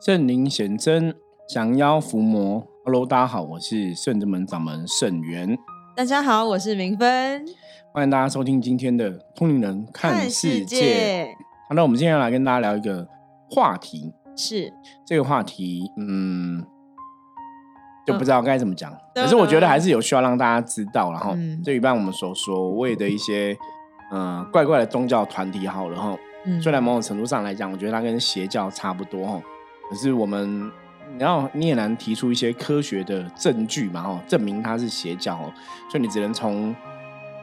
[0.00, 1.12] 圣灵显真，
[1.48, 2.64] 降妖伏魔。
[2.84, 5.58] Hello，大家好，我是圣之门掌门圣元。
[5.96, 7.44] 大家好，我是明芬。
[7.92, 11.24] 欢迎大家收听今天的《通灵人看世界》。
[11.68, 13.08] 好，那我们今天要来跟大家聊一个
[13.50, 14.72] 话题，是
[15.04, 16.64] 这个话题，嗯，
[18.06, 18.96] 就不知道该怎么讲。
[19.16, 21.34] 可是我觉得还是有需要让大家知道，然后
[21.64, 23.56] 就一般我们所所谓的一些，
[24.12, 26.16] 嗯，怪怪的宗教团体，好了哈。
[26.62, 29.42] 虽然某种程度上来讲，我觉得它跟邪教差不多哈，
[29.88, 30.70] 可是我们，
[31.18, 35.52] 然后你也难提出一些科学的证据嘛哦，证明它是邪教哦，
[35.90, 36.74] 所以你只能从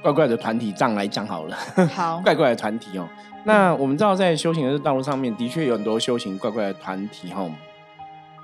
[0.03, 1.57] 怪怪的团体账来讲好了。
[1.93, 3.09] 好， 怪怪的团体哦。
[3.43, 7.51] 那我们知道，在修行的道路上面，的确有很多修行怪怪的团体哦。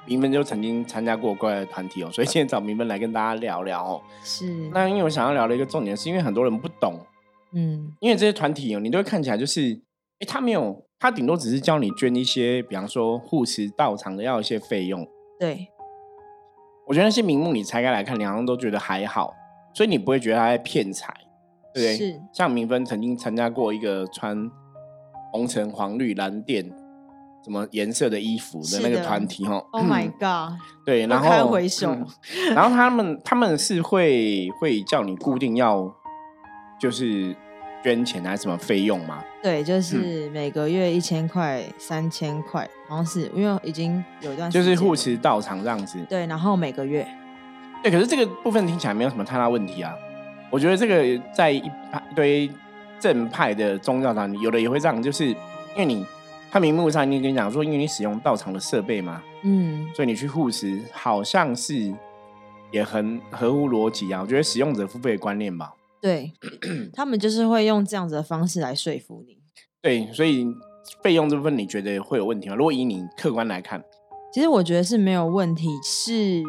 [0.08, 4.02] 明芬就曾经参加过怪怪的团体哦，所以现在找明芬来跟大家聊聊哦。
[4.24, 4.52] 是。
[4.74, 6.99] 那因为我想要聊的一个重点，是因为很多人不懂，
[7.54, 9.80] 嗯，因为这些团体哦，你都会看起来就是。
[10.22, 15.08] 哎，他没有，他顶多只是教你捐一些，比方说护持道场的要一些费用。
[15.40, 15.68] 对，
[16.88, 19.34] 我觉得那些名目你拆开来看，两人都觉得还好，
[19.74, 21.12] 所以你不会觉得他在骗财，
[21.74, 21.98] 对不对？
[21.98, 22.22] 是。
[22.32, 24.50] 像明芬曾经参加过一个穿
[25.32, 26.72] 红橙黄绿蓝靛
[27.44, 29.58] 什么颜色的衣服的那个团体哈。
[29.72, 30.60] Oh my god！
[30.85, 31.90] 对，然后回首，
[32.54, 35.91] 然后他们他们是会会叫你固定要
[36.80, 37.35] 就是。
[37.84, 39.24] 捐钱还是什么费用吗？
[39.41, 45.99] 对，就是每个月一千块、三千块，好像是因为已经有一段就是护持道场这样子。
[46.07, 47.07] 对，然后每个月，
[47.82, 49.93] 对，可是这个部分听起来没有什么太大问题啊。
[50.49, 52.51] 我觉得这个在一派对
[52.99, 55.35] 正派的宗教团体，有的也会这样，就是因
[55.77, 56.05] 为你
[56.51, 61.91] 他明目上已经跟你讲说，因为你使用道场的设备嘛，嗯，所以你去护持，好像是
[62.70, 64.22] 也很合乎逻辑啊。
[64.22, 65.73] 我觉得使用者付费的观念吧。
[66.02, 66.34] 对
[66.94, 69.38] 他们就是会用这样子的方式来说服你。
[69.81, 70.47] 对，所以
[71.03, 72.56] 费用这部分你觉得会有问题吗？
[72.56, 73.84] 如果以你客观来看，
[74.34, 75.68] 其实我觉得是没有问题。
[75.84, 76.44] 是，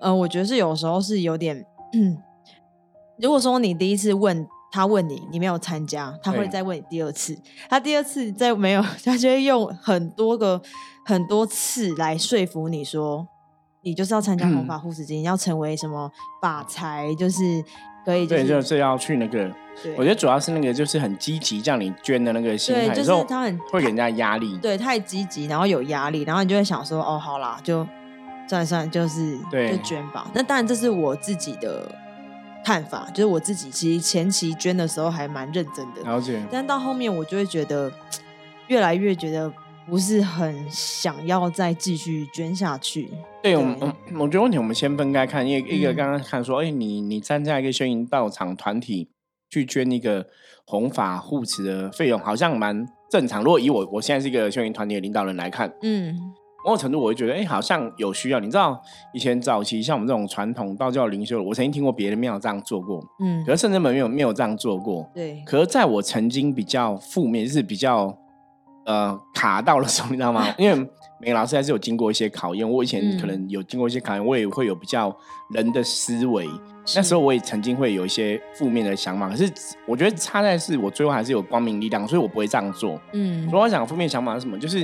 [0.00, 1.64] 呃，我觉得是有时候是有点，
[3.18, 7.38] 如果说你第一次问他问你，你没有参加，他会再问你第二次。
[7.68, 10.60] 他第二次再没有，他就会用很多个
[11.06, 13.26] 很多次来说服你说，
[13.82, 16.10] 你就是要参加红法护持金，要成为什么
[16.42, 17.64] 法财，就是。
[18.04, 19.50] 可以，对，就是要去那个。
[19.96, 24.58] 我觉得主要是那个，就是很积极叫你捐的那个心态，就是他很会给人家压力。
[24.58, 27.86] 对，太积极，然后有压力，然后你就会想说：“哦，好啦，就
[28.46, 31.90] 算算，就是就捐吧。”那当然，这是我自己的
[32.62, 36.42] 看法，就是我自己其实前期捐的时候还蛮认真的，了解。
[36.50, 37.90] 但到后面我就会觉得
[38.68, 39.50] 越来越觉得。
[39.90, 43.10] 不是很想要再继续捐下去。
[43.42, 43.76] 对，我们
[44.20, 49.08] 我觉得问题我们先分开看，因为一个刚刚看说，哎，你你参加一个修行道场团体
[49.50, 50.24] 去捐一个
[50.64, 53.42] 弘法护持的费用，好像蛮正常。
[53.42, 56.16] 如果以我我现在是一个修行团体的领导人来看，嗯，
[56.64, 58.38] 某种程度我会觉得，哎，好像有需要。
[58.38, 58.80] 你知道，
[59.12, 65.10] 以前早期像我们这种传统道教灵修，我曾经听过别的庙这样做过，嗯，可是圣真门没有没有这样做过。
[65.12, 68.16] 对，可是在我曾经比较负面，就是比较。
[68.90, 70.52] 呃，卡到了时候，你知道吗？
[70.58, 70.76] 因为
[71.20, 72.68] 每个老师还是有经过一些考验。
[72.68, 75.16] 我以前可能有经过一些考验，我也会有比较
[75.50, 76.48] 人的思维。
[76.96, 79.48] 那时候我也曾经会有一些负面的想法，可是
[79.86, 83.00] 我觉得差在是我最后还是有光明力量，所以我不会这样做。
[83.12, 84.80] 嗯，如果讲负面想法是什么，就是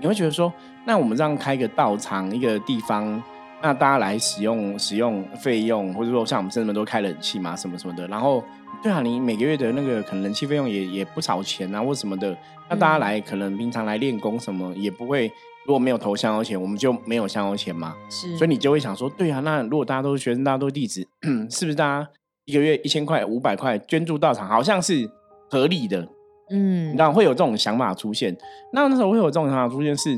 [0.00, 0.52] 你会觉得说，
[0.86, 3.20] 那我们这样开一个道场，一个地方，
[3.62, 8.42] 那大家来使用使用费用，或者说像我们甚至都开冷气嘛，什么什么的，然后。
[8.80, 12.36] 对啊，你每个月的那个可能人气费用也也不少钱啊，或什么的。
[12.70, 15.26] 那大家来可能平常来练功什么也不会，
[15.66, 17.96] 如果没有投香油钱，我们就没有香油钱嘛。
[18.08, 21.04] 是，所以你就会想说，对啊，那如果大家都是学生，大家都是弟子，
[21.50, 22.08] 是不是大家
[22.44, 25.10] 一个月一千块、五百块捐助道场，好像是
[25.50, 26.06] 合理的？
[26.50, 28.36] 嗯，你知道会有这种想法出现。
[28.72, 30.16] 那那时候会有这种想法出现，是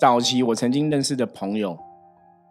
[0.00, 1.78] 早期我曾经认识的朋友，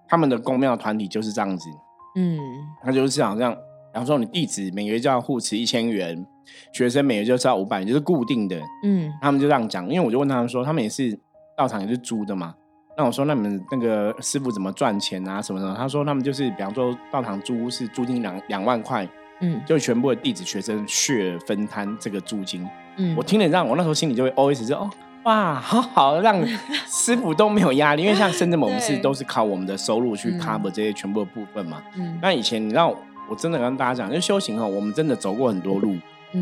[0.08, 1.70] 他们的公庙团体就是这样子。
[2.16, 2.40] 嗯，
[2.84, 3.56] 他就是好像。
[3.94, 6.28] 然后说你弟子每个月就要护持一千元，
[6.74, 8.60] 学生每个月就是要五百，就是固定的。
[8.84, 11.18] 嗯，他们就这样讲，因为我就问他们说，他们也是
[11.56, 12.54] 道场也是租的嘛。
[12.98, 15.42] 那我说，那你们那个师傅怎么赚钱啊？
[15.42, 15.74] 什么什么？
[15.78, 19.08] 他说他们就是，比方说道场租是租金两两万块，
[19.40, 22.68] 嗯，就全部的弟子学生血分摊这个租金。
[22.98, 24.90] 嗯，我听了让我那时候心里就会 always 说，哦，
[25.26, 26.44] 哇，好好让
[26.88, 31.84] 师傅都没有压力，因为像深圳某是都是靠我们的收入去 cover 这些全部的部分嘛。
[31.98, 32.96] 嗯，那以前你知道。
[33.28, 35.96] 我真的跟大家讲，就修行哦，我们真的走过很多路，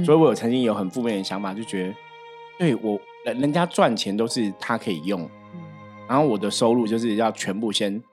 [0.04, 1.96] 所以我有曾经有很负面的想法，就觉得，
[2.60, 5.26] 对我人人家赚钱都是他可以用，
[6.10, 8.04] 然后我的收入就是要全部先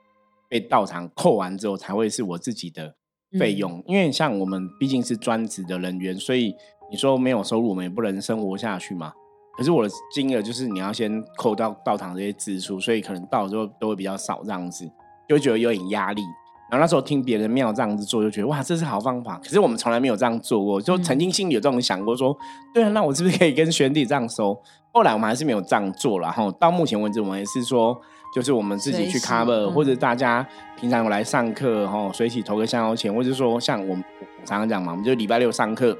[0.47, 2.95] 被道场扣完之后，才会是我自己的
[3.37, 3.83] 费用。
[3.85, 6.55] 因为像我们毕竟是专职的人员，所以
[6.89, 9.11] 你说没有收入，我们也不能生活下去嘛。
[9.57, 14.85] 可是我的金额就是你要先扣到道堂这些支出，所以可能到时候都会比较少这样子，
[15.27, 16.21] 就会觉得有点压力。
[16.69, 19.37] 然后那时候听别人庙这样子做，就觉得哇，这是好方法。
[19.43, 22.33] 可是我们从来没有这样做过，就曾经心里有这种想过，说
[22.73, 24.57] 对啊，那我是不是可以跟学弟这样收？
[24.93, 26.27] 后来我们还是没有这样做了。
[26.27, 27.99] 然后到目前为止，我们也是说，
[28.33, 30.47] 就是我们自己去 cover，或者大家
[30.79, 34.01] 平常有来上课，然后随喜投个香油钱，或者说像我们
[34.45, 35.97] 常常讲嘛，我们就礼拜六上课。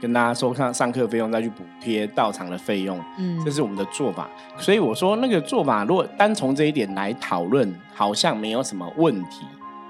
[0.00, 4.28] 跟大家收上上课费用，再去补贴到场的费用，嗯，这是我们的做法。
[4.56, 9.44] 所以我说那个做法，如果单从这一点来讨论，好像没有什么问题。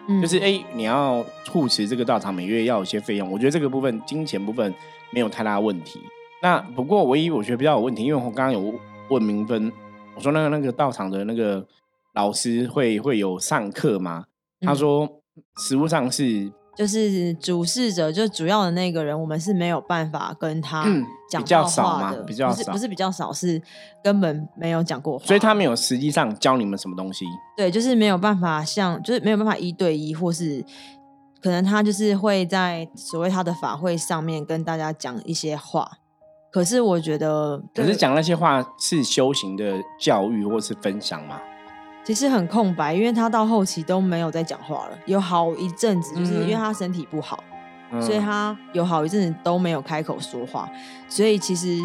[0.09, 4.75] 嗯，就是哎，你要护持这个道场，每月要有些费用，我觉得这个部分金钱部分
[5.11, 6.01] 没有太大问题。
[6.43, 8.75] 那不过唯一我觉得比较有问题，因为我刚刚有
[9.11, 9.71] 问明分，
[10.15, 11.67] 我说那个那个道场的那个
[12.15, 14.25] 老师会会有上课吗？
[14.61, 15.07] 他说
[15.59, 16.51] 实物上是。
[16.79, 20.87] 就是主事者，就主要的那个人，我们是没有办法跟他
[21.29, 23.61] 讲话的，比较少，不是比较少，是
[24.01, 27.25] 根本没有讲过话，所以他没有实际上教你们什么东西。
[27.57, 30.65] 对，就是没有办法像，就是没有办法一对一，或是
[31.43, 35.99] 可能他就是会在所谓他的法会上面跟大家讲一些话。
[36.53, 41.41] 可是我觉得，可是讲那些话是修行的教育或是分享吗？
[42.05, 47.45] 其实很空白，因为他到后期都没有再讲话了，有好一阵子，就是因为他身体不好，
[48.01, 50.67] 所以他有好一阵子都没有开口说话，
[51.07, 51.79] 所以其实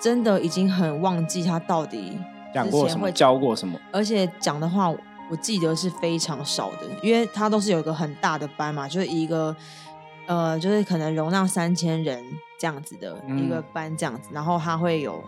[0.00, 2.18] 真的已经很忘记他到底
[2.52, 4.90] 讲过什么，教过什么，而且讲的话
[5.30, 9.54] 我记得是非常少的，因为他都是有一个很大的班嘛，就是一个
[10.26, 12.20] 呃，就是可能容纳三千人
[12.58, 15.22] 这样子的一个班这样子，然后他会有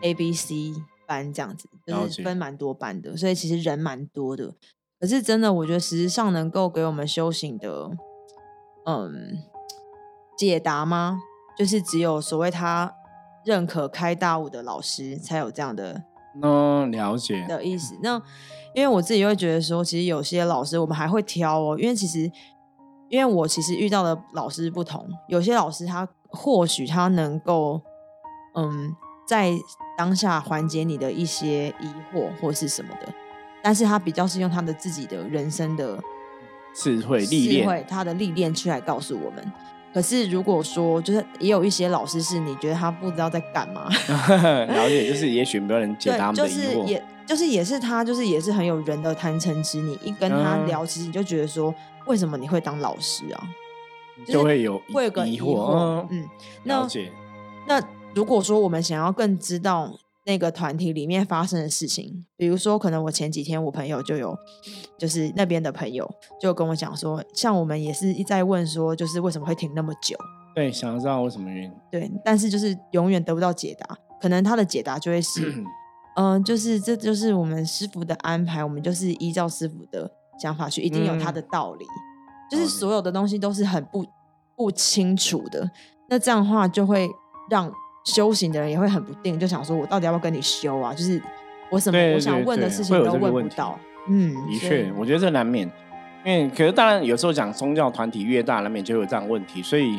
[0.00, 0.74] A、B、C。
[1.06, 4.54] 班这样子就是分蛮多班的，所以其实人蛮多的。
[5.00, 7.90] 可是真的，我觉得实质上能够给我们修行的，
[8.86, 9.38] 嗯，
[10.36, 11.20] 解答吗？
[11.56, 12.94] 就是只有所谓他
[13.44, 16.02] 认可开大悟的老师才有这样的
[16.42, 17.94] 嗯了解的意思。
[18.02, 18.20] 那
[18.74, 22.30] 因为我自己会觉得说，其实有些老师我们还会挑哦，因为其实
[23.08, 27.80] 因为我其实遇到的老师不同，有些老师他或许他能够
[28.54, 28.94] 嗯。
[29.26, 29.52] 在
[29.96, 33.12] 当下缓解你的一些疑惑或是什么的，
[33.62, 35.98] 但是他比较是用他的自己的人生的
[36.74, 39.52] 智慧历练，他的历练去来告诉我们。
[39.92, 43.88] 可是如果说，就是也有一些老师是你觉得他不知道在干嘛
[44.66, 49.78] 了解，就是也许没有人解答他们的疑惑，也就是也是他，就是也是很有人的贪嗔痴。
[49.78, 51.72] 你一跟他聊，其实你就觉得说，
[52.06, 53.46] 为什么你会当老师啊？
[54.26, 56.28] 就会有会有个疑惑，嗯，
[56.64, 57.12] 了解
[57.66, 57.80] 那。
[58.14, 59.92] 如果说我们想要更知道
[60.26, 64.34] 那个团体里面发生的事情，比如说，可能我前几天我朋友就有，
[64.96, 70.16] 就是那边的朋友就跟我讲说，像我们也是一再问说，就是为什么会停那么久？
[70.54, 71.72] 对，想要知道为什么原因。
[71.90, 73.98] 对，但是就是永远得不到解答。
[74.20, 75.62] 可能他的解答就会是，
[76.16, 80.10] 嗯，就是这就是我们师傅的安排，我们就是依照师傅的
[80.40, 81.84] 想法去，一定有他的道理。
[82.50, 84.06] 就是所有的东西都是很不
[84.56, 85.70] 不清楚的。
[86.08, 87.10] 那这样的话就会
[87.50, 87.70] 让。
[88.04, 91.20] 修行的人也会很不定，就想说：“我到底要不要跟你修啊？”就是
[91.70, 93.78] 我什么我想问的事情都问不到。
[94.08, 95.70] 嗯，的确，我觉得这难免。
[96.24, 99.62] 因为可是当然有时候讲宗教团体越大，难免就有这样问题。
[99.62, 99.96] 所以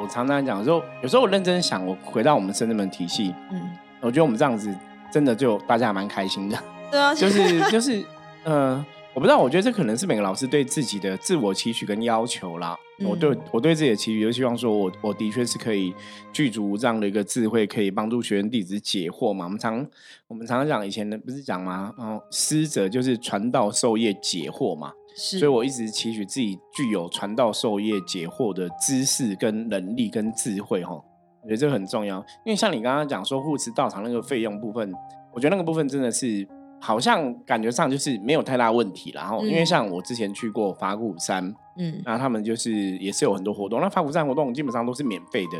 [0.00, 3.60] 我常常讲说，有时候我认真想，我回到我们深圳门体系，嗯，
[4.00, 4.74] 我觉得我们这样子
[5.10, 6.58] 真的就大家还蛮开心的。
[6.90, 8.04] 对啊，就是就是，
[8.44, 8.84] 嗯。
[9.14, 12.76] 我不知道，我觉得这可能是每个老师对自己的自我期许跟要求啦。
[13.06, 15.94] 我对我对自己的期许，就希望说我我的确是可以
[16.32, 19.44] 具足这样的一个智慧，可以帮助学员弟子解惑嘛。
[19.44, 19.86] 我们常
[20.26, 21.94] 我们常常讲以前的不是讲吗？
[21.96, 24.92] 哦，师者就是传道授业解惑嘛。
[25.16, 30.92] 是，所以我一直期许自己具有传道授业解惑的知识跟能力跟智慧哈。
[30.92, 34.92] 我觉得这个很重要，因为像你刚刚讲说护持道场那个费用部分，
[35.32, 36.44] 我觉得那个部分真的是。
[36.84, 41.42] 好像感觉上就是没有太大问题，然后因为像我之前去过法鼓山，
[41.78, 45.56] 嗯，那他们就是也是有很多活动，那法鼓山活动基本上都是免费的，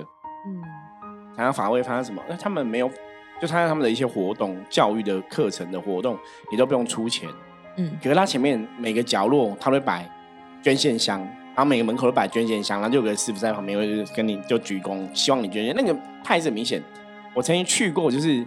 [0.46, 0.60] 嗯，
[1.34, 2.90] 参加法会参加什么，那他们没有
[3.40, 6.14] 就参加他们的一些活动、教育的课程的活动，
[6.52, 7.26] 你都不用出钱，
[7.78, 10.06] 嗯，可是他前面每个角落他会摆
[10.62, 16.82] 捐献箱，然后每个门口都摆捐献箱，然后就有个师傅在旁边会跟你就鞠躬，希望你捐献，那个态势明显。
[17.34, 18.46] 我曾经去过，就是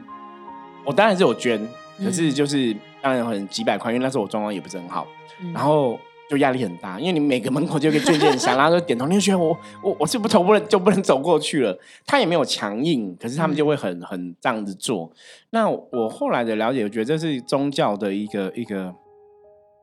[0.85, 1.59] 我当然是有捐。
[1.97, 5.07] 可是就是当然很几百块，因为那时候我状况也不是很好，
[5.53, 5.99] 然后
[6.29, 11.77] 就压力很大，因为你每个门口就有个捐献箱，然后就点头，你就觉得我我我是不头不能就不能走过去了。
[12.05, 15.11] 他也没有强硬，可是他们就会很很这样子做。
[15.51, 18.93] 那我后来的了解，我觉得这是宗教的一个一个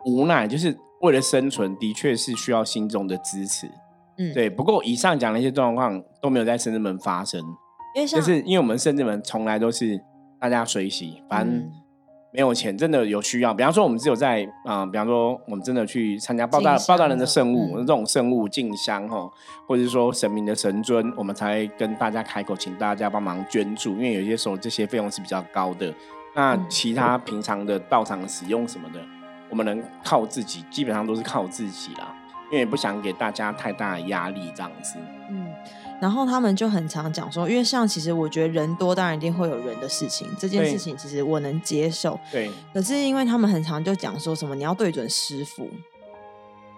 [0.05, 3.67] 无奈，就是为了生存，的确是需要心中的支持。
[4.19, 4.49] 嗯，对。
[4.49, 7.41] 不过以上讲的一些状况都没有在深圳门发生。
[7.97, 10.01] 因为就是因为我们甚至们从来都是
[10.41, 11.71] 大家随喜，反正
[12.35, 13.55] 没有钱，真的有需要。
[13.55, 19.31] 比方说，我们只有在啊，比方说我们真的去参加报大报大人的圣物，这种圣物进香哈，
[19.69, 23.93] 或者是说神明的神尊，我们才跟大家开口，请大家帮忙捐助。
[23.93, 25.95] 因为有些时候这些费用是比较高的。
[26.35, 28.99] 那其他平常的道场使用什么的，
[29.49, 32.13] 我们能靠自己，基本上都是靠自己啦。
[32.51, 34.99] 因为不想给大家太大的压力，这样子。
[35.31, 35.47] 嗯。
[36.01, 40.29] 然后他们就很常讲说，因为像其实我觉得人多，当然一定会有人的事情。
[40.39, 42.19] 这件事情其实我能接受。
[42.31, 42.51] 对。
[42.75, 45.69] 可是因为他们很常就讲说什么，你要对准师傅。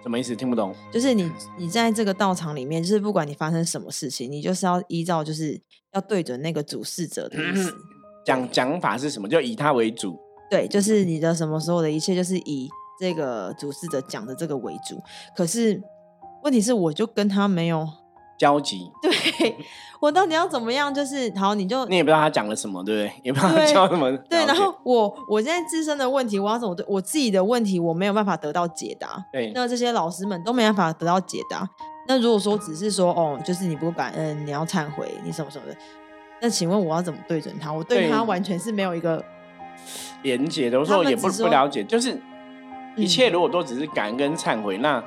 [0.03, 0.37] 什么意思？
[0.37, 0.73] 听不懂。
[0.93, 5.61] 就是 你你在这个道场里面，就是不管你发生什么事情，你就是要依照就是
[5.93, 7.75] 要对准那个主事者的意思。
[8.25, 9.29] 讲讲法是什么？
[9.29, 10.17] 就以他为主。
[10.49, 12.69] 对，就是你的什么所有的一切，就是以
[13.01, 15.03] 这个主事者讲的这个为主。
[15.35, 15.83] 可是
[16.45, 17.89] 问题是，我就跟他没有。
[18.39, 19.57] 交集，对
[19.99, 20.93] 我到底要怎么样？
[20.93, 23.21] 就是好，你就你也不知道他讲了什么，对不对？
[23.23, 24.15] 也不知道他教什么。
[24.29, 29.25] 对，然后我我现在自身的问题，我要怎么对我自己的问题，我没有办法得到解答。
[29.33, 31.67] 对，那这些老师们都没办法得到解答。
[32.07, 35.77] 那如果说只是说哦，就是你不感恩，你要忏悔，你什么什么的，
[36.43, 37.73] 那请问我要怎么对准他？
[37.73, 39.25] 我对他完全是没有一个
[40.23, 40.79] 连接的。
[40.79, 42.21] 我说也不不了解，就是
[42.97, 45.03] 一切如果都只是感恩跟忏悔，那。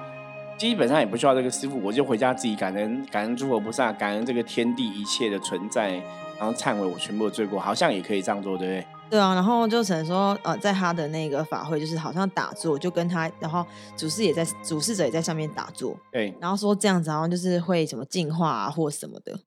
[0.59, 5.91] 基本上也不需要这个师傅，我就回家自己感恩感恩诸佛菩萨，感恩这个天地一切的存在，
[6.37, 8.87] 然后忏悔我全部的罪过，好像也可以这样做，对不对？
[9.09, 19.39] 对啊，然后就只能说，呃，在他的那个法会，就是好像打坐，就跟他，然后主事也在，主事者也在上面打坐，对，然后说这样子，然后就是会什么净化啊，或什么的，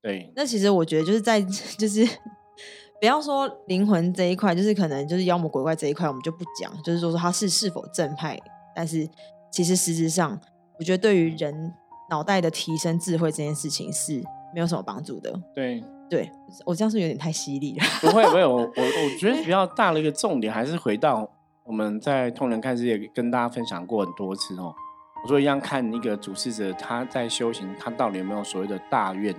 [0.00, 0.32] 对。
[0.36, 2.06] 那其实我觉得就是在，就是
[3.00, 8.38] 不要说灵魂这一块，就是可能就是妖魔鬼怪这一块，我们就不讲，就是说说他是是否正派，
[8.74, 9.06] 但是
[9.50, 10.40] 其实实质上。
[10.80, 11.72] 我觉得对于人
[12.08, 14.14] 脑袋的提升智慧这件事情是
[14.54, 15.30] 没有什么帮助的。
[15.54, 16.30] 对，对
[16.64, 17.84] 我这样是有点太犀利了。
[18.00, 21.30] 不会，不会，我我我觉得比较大的一个重点还是回到
[21.64, 24.74] 我们在通人看世界跟大家分享过很多次哦。
[25.22, 29.34] 我说一样看一个主事者他在修行，他到底有没有所谓的大愿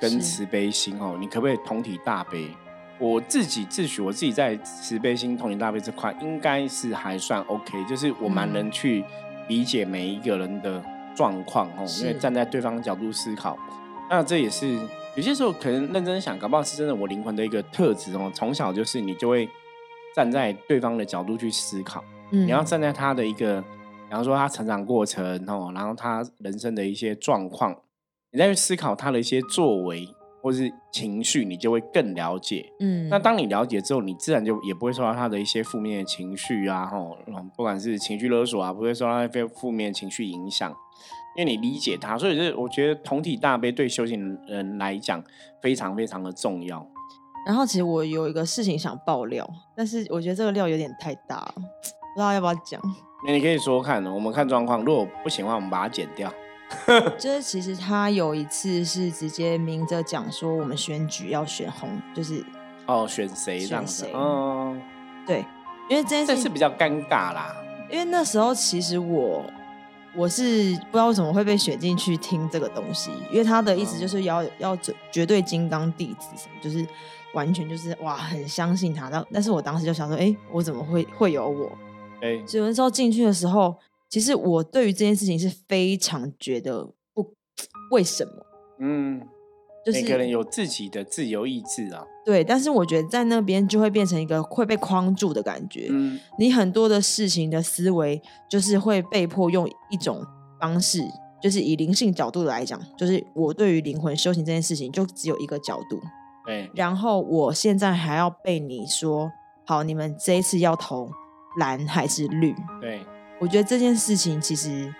[0.00, 1.16] 跟慈悲心哦？
[1.20, 2.48] 你可不可以同体大悲？
[2.98, 9.04] 我自己自诩我自己在慈悲心、同体大悲这块应该是还算 OK，就是我蛮能去。
[9.50, 10.80] 理解每一个人的
[11.16, 13.58] 状况哦，因为站在对方角度思考，
[14.08, 14.78] 那这也是
[15.16, 18.30] 有些时候可能认真想，搞不好是真的我灵魂的一个特质哦。
[18.32, 19.48] 从小就是你就会
[20.14, 27.76] 站在对方的角度去思考，你要站在他的一个，比方说他成长过程哦，然后他人生的一些状况，
[28.30, 30.08] 你再去思考他的一些作为。
[30.42, 32.72] 或是情绪，你就会更了解。
[32.80, 37.16] 嗯，那当你了解之后，你自然就也不会受到他的一些负面的情绪啊，吼，
[37.56, 40.70] 不管是情绪勒索啊，不会受到一些负面情绪影响，
[41.36, 42.16] 因为你理解他。
[42.18, 45.22] 所以，是我觉得同体大悲对修行人来讲
[45.60, 46.86] 非常非常的重要。
[47.46, 51.54] 然后，其实我有一个事情想爆料，但是我觉得这个料有点太大了，
[52.14, 52.80] 不知道要不要讲。
[53.26, 56.32] 那你可以说看，我们看状况，如果不行的话，我们把它剪掉。
[57.18, 62.44] 就是其实他有一次是直接明着讲说，我们选举要选红，就是
[62.86, 64.76] 哦选谁这样子，哦，
[65.26, 65.44] 对，
[65.88, 67.54] 因为这件事是比较尴尬啦。
[67.90, 69.44] 因为那时候其实我
[70.16, 74.76] 我是不知道为什么会被选进去听这个东西，因为他的意思就是要要
[75.10, 76.86] 绝对金刚弟子什么，就是
[77.34, 79.10] 完全就是哇很相信他。
[79.10, 81.72] 但但是我当时就想说，哎，我怎么会会有我？
[82.22, 83.76] 哎，所以那时候进去的时候。
[84.10, 87.32] 其实我对于这件事情是非常觉得不
[87.92, 88.32] 为什么，
[88.80, 89.20] 嗯，
[89.86, 92.04] 就是每个人有自己的自由意志啊。
[92.24, 95.86] 对，但是我觉得在那边就会变成一个会被框住的感觉。
[95.90, 100.26] 嗯，你很多的事情的思维就是会被迫用一种
[100.60, 101.00] 方式，
[101.40, 106.00] 就是以灵性角度来讲，就是我对于灵魂修行这件事情就只有一个角度。
[106.44, 109.30] 对，然后我现在还要被你说，
[109.64, 111.08] 好，你们这一次要投
[111.60, 112.52] 蓝还是绿？
[112.80, 113.00] 对。
[113.40, 114.94] 我觉得这件事情其实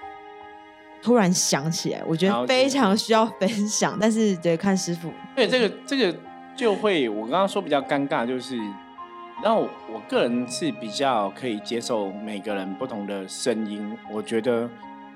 [1.03, 3.97] 突然想起来，我觉得非常需要分享。
[4.01, 5.13] 但是得看师傅。
[5.37, 6.19] 对，这个这个
[6.57, 8.57] 就会我刚刚说比较尴尬，就是
[9.43, 13.95] 然后我个人是比较可以接受每个人不同的声音。
[14.11, 14.67] 我觉得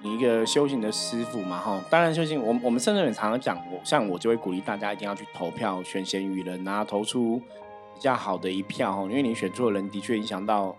[0.02, 7.38] 你一个修行的师傅嘛，哈，当然修行，我我们甚至也常常讲，我像我就会鼓励大家一定要去投票，选贤与人啊，投出
[7.95, 10.76] 比较好的一票，哈，因为你选错人，的确影响到。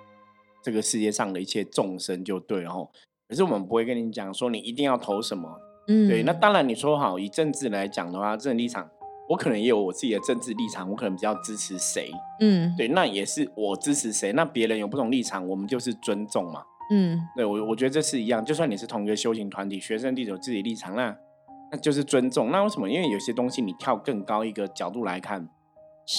[0.65, 2.89] 这个世界上的一切众生就对，然后
[3.29, 5.47] 可是我们不会跟你讲说你一定要投什么，
[5.87, 6.23] 嗯，对。
[6.23, 8.89] 那当然你说好以政治来讲的话，政治立场，
[9.29, 14.33] 我可能也有我自己的政治立场，我可能比较支持谁，嗯，对，那也是我支持谁。
[14.33, 18.43] 那别人有不同立场，我们就是尊重嘛，嗯，对我我觉得这是一样。
[18.43, 21.15] 就算你是同一个修行团体，学生弟子有自己立场，那
[21.71, 22.49] 那就是尊重。
[22.49, 22.89] 那为什么？
[22.89, 25.47] 因为有些东西你跳更高一个角度来看，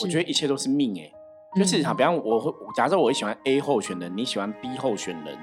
[0.02, 1.10] 我觉得一切都是命哎。
[1.56, 5.36] 就是好，比方我会假设我喜欢 A 候选人，你喜欢 B 候选人，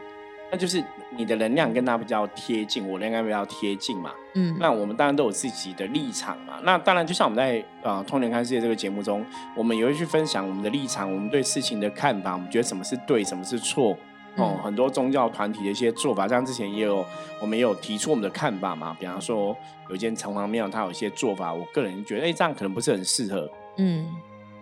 [0.52, 0.84] 那就是
[1.18, 4.12] 你的能量跟他比较贴近，我能量比较贴近嘛。
[4.36, 6.60] 嗯，那我们当然都有自己的立场嘛。
[6.64, 13.98] 那当然，就像我们在呃《通年看世界》这个节目中，我们也会去分享我们的立场，我们对事情的看法，我们觉得什么是对，什么是错。
[14.36, 17.06] 哦，很多宗教团体的一些做法，像之前也有
[17.40, 18.96] 我们也有提出我们的看法嘛。
[19.00, 19.56] 比方说，
[19.90, 23.50] 有一间城隍庙，它有一些做法，我个人觉得，哎，这样可能不是很适合。
[23.78, 24.08] 嗯。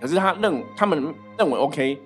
[0.01, 2.01] 可是他认他们认为 OK，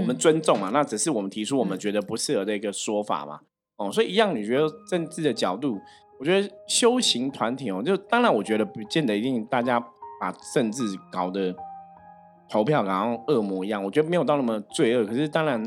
[0.00, 3.40] 我们尊重嘛，那只是我们提出我们觉得不适合的一个说法嘛。
[3.76, 5.78] 哦，所以一样，你觉得政治的角度，
[6.18, 9.78] 我觉得修行团体哦，就当然我觉得不见得一定大家
[10.20, 11.54] 把政治搞得
[12.50, 15.06] 投票然后恶魔一样，我觉得没有到那么罪恶。
[15.06, 15.62] 可是当然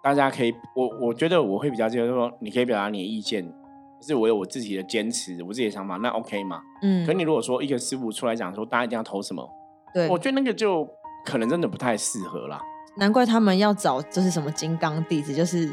[0.00, 6.62] 大家可以，我我觉得我会比较接受说，你可以表达你的意见，可是我有我自己的坚持，我自己的想法，那 OK 嘛。
[6.82, 7.04] 嗯。
[7.04, 9.44] 可你如果说一个师傅出来讲说，大家一定要投什么，
[9.92, 10.88] 对，我觉得那个就。
[11.26, 12.62] 可能真的不太适合啦，
[12.94, 15.70] 难怪他们要找就是什么金刚弟子，就是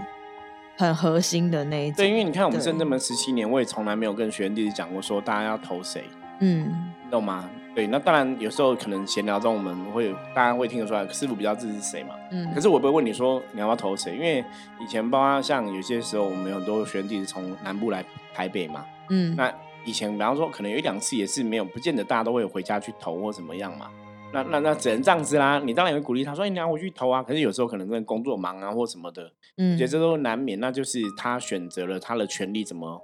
[0.75, 1.97] 很核心的那一种。
[1.97, 6.03] 对，因为你看我们深圳门十七年，我也从来没有跟学员弟子讲过说大家要投谁，
[6.39, 7.47] 嗯，懂吗？
[7.75, 14.43] 对，那当然有时候可能闲聊中我们会大家会听得出来师傅比较支持谁嘛，嗯，可是我不会问你说你要不要投谁，因为
[14.79, 19.51] 以前包括像有些时候我们有很多学员弟子从南部来台北嘛，嗯，那
[19.85, 23.87] 以前比方说可能有一两次也是没有，不见得大家都会回家去投或怎么样嘛。
[24.33, 30.59] 那那那只能这样子啦，你当然也会鼓励他说：“你要回去投啊。”可是有时候可能跟工作忙啊或什么的，嗯，觉得这都难免。
[30.59, 33.01] 那就是他选择了他的权利，怎么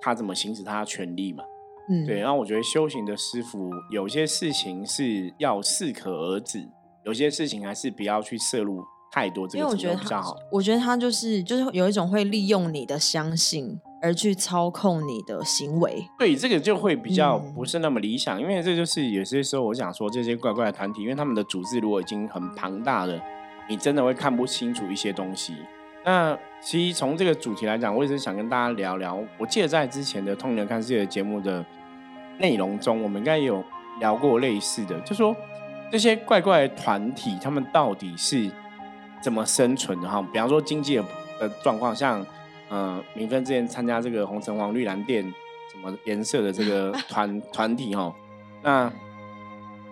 [0.00, 1.42] 他怎么行使他的权利嘛？
[1.90, 2.20] 嗯，对。
[2.20, 6.68] 然后我觉得修行的师傅有些事情是要适可而止，
[7.04, 8.80] 有些事情还是不要去摄入
[9.10, 9.48] 太多。
[9.48, 10.36] 这个比较好。
[10.52, 13.80] 我觉得他就是就是有一种会利用你的相信。
[14.00, 23.20] 而去操控你的行为，对这个就会比较不是那么理想，因为这就是有些时候我想说，这些怪怪的团体，因为他们的组织如果已经很庞大了，
[23.68, 25.56] 你真的会看不清楚一些东西。
[26.04, 29.20] 那其实从这个主题来讲，我也是想跟大家聊聊。
[29.36, 31.64] 我记得在之前的《通人看世界》节目的
[32.38, 33.64] 内容中，我们应该有
[33.98, 35.34] 聊过类似的，就说
[35.90, 38.48] 这些怪怪的团体，他们到底是
[39.20, 40.08] 怎么生存的？
[40.08, 41.04] 哈，比方说经济的
[41.40, 42.24] 的状况，像。
[42.70, 45.22] 嗯，明芬之前参加这个红橙黄绿蓝靛
[45.72, 48.14] 什么颜色的这个 团团体哈，
[48.62, 48.92] 那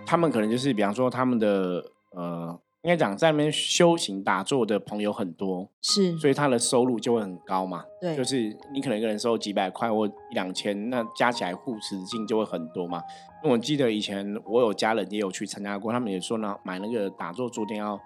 [0.05, 7.85] 他们可能就是比方说他们的呃，应该讲在那边修行打坐的朋友很多，是，所以他的收入就会很高嘛。
[8.01, 13.03] 对，就是你可能一个人收几百块或一两千，那加起来护持金就会很多嘛。
[13.43, 18.01] 因为我记得以前我有家人也有去参加过，他们也说呢，买那个打坐坐垫要。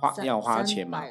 [0.00, 1.02] 花要花钱嘛？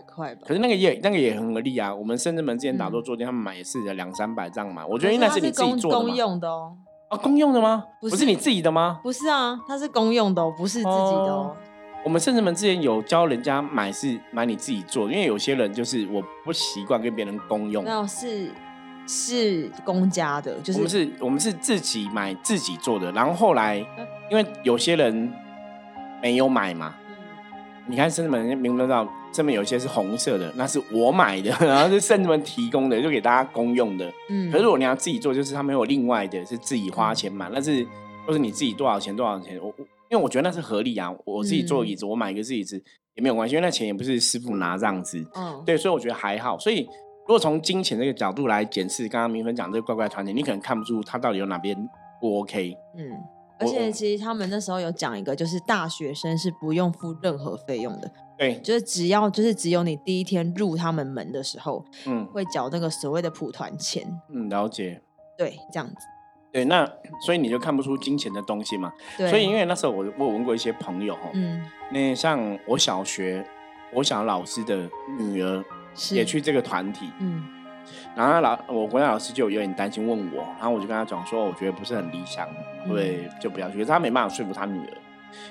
[0.45, 1.93] 可是那个也那个也很合理啊。
[1.93, 4.85] 我们深圳门之前打坐坐垫，他们买也是两三百这样嘛。
[4.85, 6.75] 我觉得应该是你自己做的公用的哦。
[7.09, 7.83] 啊，公用的吗？
[8.01, 8.99] 不是你自己的吗？
[9.03, 11.55] 不是啊，它是公用的，不是自己的哦。
[12.03, 17.83] 我们甚至门之前有教人家买是买你自己做，因为有些人就是我不习惯跟别人公用。
[17.83, 18.51] 那是
[19.05, 23.77] 是公家的，就是我们是我们是自己买自己做的，然后后来
[24.29, 25.33] 因为有些人
[26.21, 26.95] 没有买嘛。
[27.89, 34.07] 你看圣子们明不知道，这边有一些是红色的，那是我买的， 然后是圣子们提供的，就给大家公用的。
[34.29, 37.83] 嗯，可是如果你要自己做，就是他们有另外的，是自己花钱买，那是
[38.27, 39.59] 都是你自己多少钱多少钱。
[39.59, 42.79] 我我因为我觉得那是合理啊，我自己做椅子，我买一个自己椅子
[43.15, 45.25] 也没有关系，因为那钱也不是师傅拿这样子。
[45.35, 46.59] 嗯，对，所以我觉得还好。
[46.59, 46.83] 所以
[47.25, 51.75] 如果从金钱这个角度来检视，刚刚明芬讲这个怪怪团体，你可能看不出他到底有哪边
[52.21, 52.75] 不 OK。
[52.95, 53.38] 嗯。
[53.59, 58.11] 而且其实他们那时候有讲一个，就是大学生是不用付任何费用的。
[58.37, 64.19] 对，就是只要就是只有你第一天入他们门的时候，嗯，会缴那个所谓的普团钱。
[64.33, 65.01] 嗯，了解。
[65.37, 65.95] 对，这样子。
[66.51, 66.89] 对，那
[67.25, 68.91] 所以你就看不出金钱的东西嘛？
[69.17, 69.29] 对。
[69.29, 73.45] 所以因为那时候我我问过一些朋友哈，嗯，那像我小学
[73.93, 75.63] 我小老师的女儿
[76.11, 77.43] 也去这个团体，嗯。
[78.15, 82.47] 然后老我国家老师就有点担心问我，然后我就跟他讲说，我觉得不是很理想，
[82.87, 83.77] 对，就不要去。
[83.77, 84.93] 可是他没办法说服他女儿，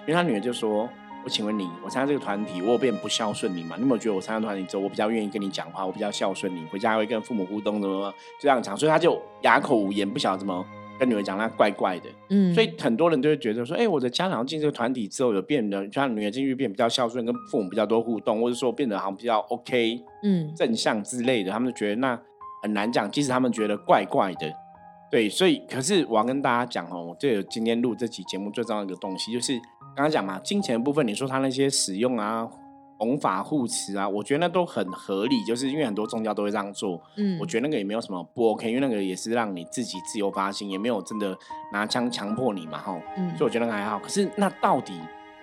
[0.02, 0.88] 因为他女儿就说
[1.24, 3.76] ：“我请问你，我参加这个团体，我有变不孝顺你吗？
[3.76, 10.64] 你有没有觉得我参加团体之后，我比较愿意跟你讲话，我比较孝顺你，回家会跟父母互动，怎么就这样讲？”所以他就哑口无言，不晓得怎么
[10.98, 12.08] 跟女儿讲，那怪怪的。
[12.30, 22.20] 嗯，所以很多人都会觉得说：“哎，我的家长进这个团体之后，有变得像女儿进去变比较孝顺，跟父母比较多互动，或者说变得好像比较 OK，嗯，正向之类的。”他们就觉得那。
[22.60, 24.52] 很难讲，即使他们觉得怪怪的，
[25.12, 29.56] 对，所以可是我要跟大家讲哦，这有今天录这期节目最重要的一个东西，就是
[29.94, 32.50] 刚刚讲嘛，金钱的部分，你说他那些使用啊，
[32.98, 37.00] 弘法护持啊，我觉得那都很合理，就是因为很多宗教都会这样做。
[37.16, 41.36] 嗯，我觉得那个也没有什么不 OK，因为那个也是让你自己自由发心，也没有真的
[41.72, 43.00] 拿枪强迫你嘛，哈。
[43.16, 44.00] 嗯，所以我觉得那还好。
[44.00, 45.00] 可是那到底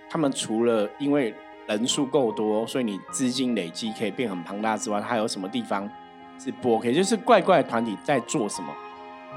[0.09, 1.33] 他们除了因为
[1.67, 5.89] 人数够多，所以你资金累积可以变很庞大之外，还有什么地方
[6.37, 6.93] 是不 OK？
[6.93, 8.73] 就是怪怪团体在做什么？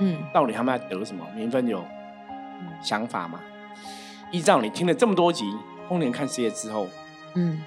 [0.00, 1.24] 嗯，到底他们在得什么？
[1.36, 1.84] 明分有
[2.82, 3.40] 想法吗？
[4.32, 5.44] 依照你听了这么多集
[5.88, 6.88] 《丰年看世界》之后，
[7.34, 7.62] 嗯。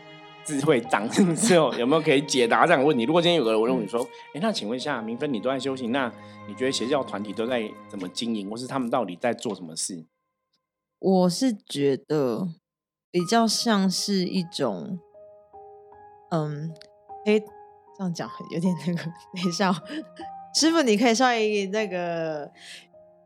[0.46, 3.04] 智慧长进之后，有没有可以解答这样的问题？
[3.04, 6.12] 如果今天有个人问你说：“哎，那请问一下，明芬，你都在修行，那
[6.48, 10.06] 你觉得邪教团体都在怎么经营，或是他们到底在做什么事？”
[11.00, 12.48] 我是觉得
[13.10, 15.00] 比较像是一种，
[16.30, 16.72] 嗯，
[17.26, 19.74] 哎，这样讲有点那个，等一下，
[20.54, 22.52] 师傅，你可以稍微那个。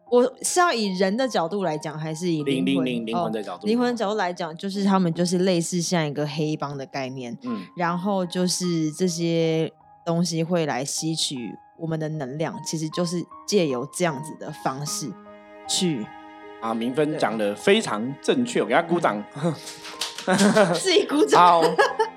[0.10, 3.66] 我是要以人的角度来讲，还是以灵魂灵魂的角度？
[3.66, 9.72] 灵魂的角度来讲，就是他们就是类似像一个黑帮的概念，嗯，然后就是这些
[10.06, 11.36] 东西会来吸取
[11.78, 15.12] 我们的能量，其实就是借由这样子的方式
[15.68, 16.06] 去。
[16.62, 19.24] 啊，明芬讲的非常正确，我给他鼓掌，
[20.74, 21.40] 自己鼓掌。
[21.40, 21.62] 好，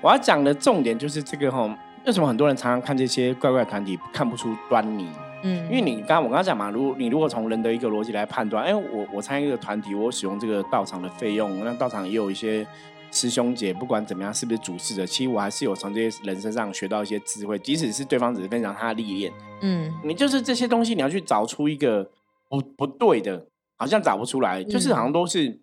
[0.01, 5.07] 我要讲的重点就是这个哈，为什么很多人常常看这些怪怪团体看不出端倪？
[5.43, 12.65] 嗯，因为你刚刚我刚刚讲嘛，如你如果从人的一个逻辑来判断，哎，我我参与一个团体，我使用这个道场的费用，那道场也有一些
[13.11, 22.09] 师兄姐，不管怎么样，是不是主事的，其实我还是有从这些人身上学到一些智慧，即使是对方只是分享他的历练，嗯，你就是这些东西，你要去找出一个
[22.49, 23.47] 不不对的，
[23.77, 25.59] 好像找不出来，就是好像都是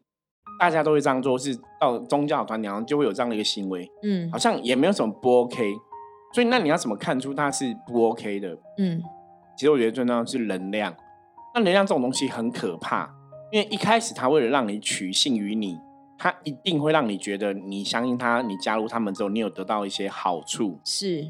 [0.58, 5.72] 大家都会这样做，是到宗教团体好像就会有这样的一个行为，嗯，好像也没有什么不 OK，
[6.32, 8.56] 所以那你要怎么看出他是不 OK 的？
[8.78, 9.02] 嗯。
[9.56, 10.94] 其实我觉得最重要是能量，
[11.54, 13.08] 那能量这种东西很可怕，
[13.50, 15.78] 因为一开始他为了让你取信于你，
[16.18, 20.78] 他一定会让你觉得你相信他，你加入他们之后，你有得到一些好处。
[20.84, 21.26] 是，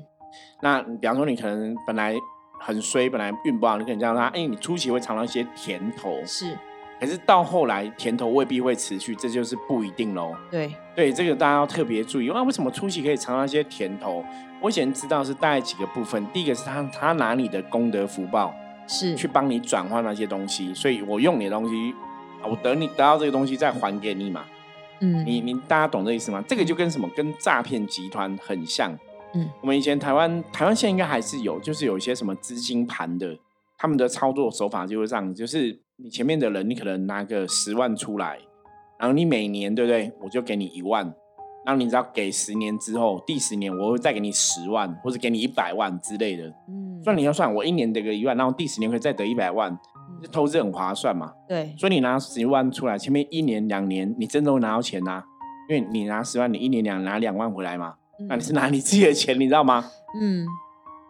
[0.61, 2.15] 那比方说你可能本来
[2.61, 6.21] 很衰，本来运不好，你可能叫他，哎，你初期会尝到一些甜头。
[6.25, 6.59] 是，
[6.99, 10.35] 可是到后来甜头未必会持续，这就是不一定喽。
[10.51, 12.31] 对，对，这个大家要特别注意。
[12.33, 14.25] 那为什么初期可以尝到一些甜头？
[14.63, 18.55] 我以前知道是大概几个部分，第一个是他他拿你的功德福报
[18.89, 21.95] 是去帮你转换那些东西，所以我用你的东西，
[22.43, 24.45] 我等你得到这个东西再还给你嘛。
[25.01, 26.43] 嗯，你你大家懂这意思吗？
[26.49, 28.99] 这个就跟什么跟诈骗集团很像。
[29.35, 33.37] 嗯，我们以前台湾台湾现在应该还是有，就是有一些什么资金盘的，
[33.77, 38.39] 他们的操作手法就是这样，就是你前面的人，你可能拿个十万出来，
[38.99, 41.15] 然后你每年对不对，我就给你一万。
[41.65, 46.45] 然后你只要给十年之后，第十年我会再给你十万，或者给你一百万之类的。
[46.69, 49.77] 嗯，所以你要算，我一年得个一万，然后第十年可以再得一百万，
[50.31, 51.33] 投资很划算嘛。
[51.49, 55.25] 对，所以你拿十万出来，前面一年两年你真的会拿到钱呐，
[55.71, 57.95] 因为你拿十万，你一年两拿两万回来嘛。
[58.29, 59.83] 那你是拿你自己的钱，你知道吗？
[60.21, 60.47] 嗯，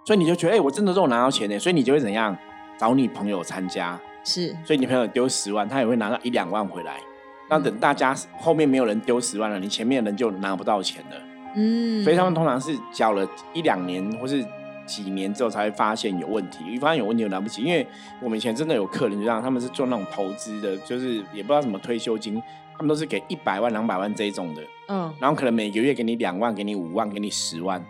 [0.06, 2.36] 所以你就觉得，哎，我真的这种拿到钱呢，所以你就会怎样？
[2.78, 6.98] 找你朋友参加，是，所以你朋友丢十万，他也会拿到一两万回来。
[7.48, 11.16] 那等大家后面没有人丢十万了，你前面的人就拿不到钱了。
[11.54, 14.44] 嗯，所以他们通常是缴了一两年或是
[14.84, 16.64] 几年之后才会发现有问题。
[16.66, 17.86] 一发现有问题就来不及，因为
[18.20, 22.42] 我们以前真的有客人就这样，他们是做那种投资的，就是也不知道什么退休金，
[22.76, 24.62] 他们都是给一百万、两百万这一种的。
[24.88, 27.80] 嗯，然后可能每个月给你两万、给你五万、给你十万，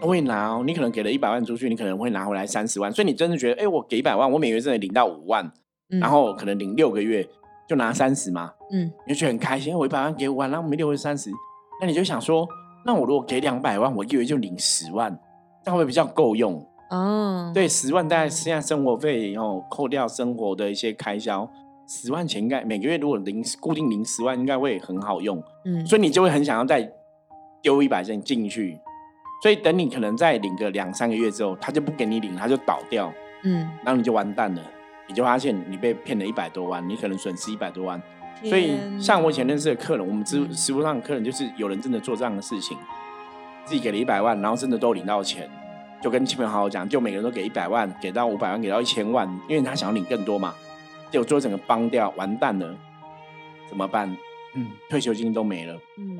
[0.00, 0.62] 都会拿哦。
[0.64, 5.52] 你可能给了一百万出去，你可能会拿回来三十万，所以你真的觉得，哎，我给一百万，我每个月真的领到五万，
[6.00, 7.28] 然后可能领六个月。
[7.68, 9.74] 就拿三十嘛，嗯，你就觉得很开心。
[9.74, 11.30] 我一百万给五万，然后没六个三十，
[11.80, 12.46] 那你就想说，
[12.84, 15.16] 那我如果给两百万，我一个月就领十万，
[15.64, 17.50] 这样会比较够用哦。
[17.54, 21.48] 对，十万大概现在生活费，然后扣掉生活的一些开销，
[21.86, 25.42] 十万钱应该每个月如果领固定领十万，应该会很好用。
[25.64, 26.92] 嗯，所以你就会很想要再
[27.62, 28.78] 丢一百件进去。
[29.42, 33.10] 所以等你可能再领个两三个月之后，他就不给你领，他就倒掉。
[33.44, 34.62] 嗯，然后你就完蛋了。
[35.08, 38.00] 你就发现你被骗了一百多万，你可能损失一百多万。
[38.44, 42.76] 所以像我以前认识的客人，我们知实物上的客人，就是有人真的做这样的事情，
[43.64, 45.48] 自己给了一百万，然后真的都领到钱，
[46.00, 50.54] 就跟亲朋好友讲，就每个人都给一百万，给到五百万，给到一千万，因为他想要领更多嘛。
[51.10, 52.74] 结果最后整个帮掉，完蛋了，
[53.68, 54.16] 怎么办？
[54.54, 55.78] 嗯，退休金都没了。
[55.98, 56.18] 嗯，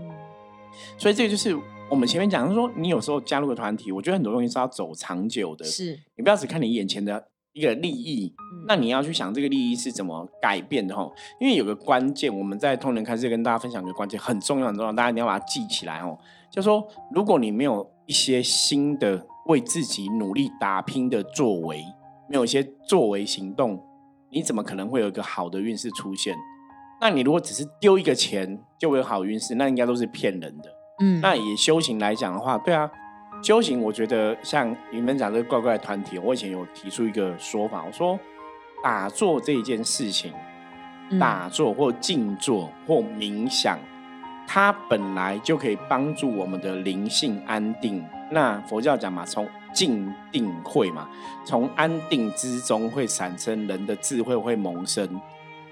[0.97, 1.59] 所以这个就是
[1.90, 7.29] 我们前面讲，说你有时候加入个团体，我觉得很多东西是要走长久的，是你不要只看你眼前的。
[7.55, 8.35] 一个利益，
[8.66, 11.11] 那你要去想这个利益是怎么改变的哈？
[11.40, 16.16] 因为有个关键，我们在通人开始跟大家分享一个关键，很重要很重要，大家一定要把它记起来哦。
[16.51, 21.85] 就说如果你没有一些新的为自己努力打拼的作为，
[22.29, 23.83] 没有一些作为行动，
[24.31, 26.37] 你怎么可能会有一个好的运势出现？
[27.01, 30.70] 那你如果只是丢一个钱就会有好运势，那应该都是骗人的。
[31.01, 32.88] 嗯，那以修行来讲的话，对啊，
[33.42, 38.16] 修行我觉得像你们讲这个怪怪团体，我以前有提出一个说法，我说
[38.83, 40.33] 打坐这一件事情，
[41.21, 43.79] 打坐或静坐或冥想，
[44.47, 48.05] 它本来就可以帮助我们的灵性安定。
[48.31, 51.09] 那佛教讲嘛，从静定会嘛，
[51.45, 55.21] 从安定之中会产生人的智慧会萌生。